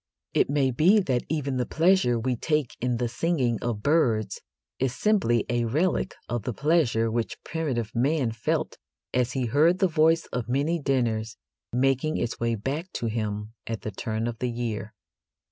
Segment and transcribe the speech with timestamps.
[0.33, 4.41] It may be that even the pleasure we take in the singing of birds
[4.79, 8.79] is simply a relic of the pleasure which primitive man felt
[9.13, 11.37] as he heard the voice of many dinners
[11.71, 14.95] making its way back to him at the turn of the year.